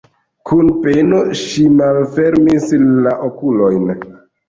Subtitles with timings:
[0.51, 2.75] Kun peno ŝi malfermis
[3.07, 3.99] la okulojn.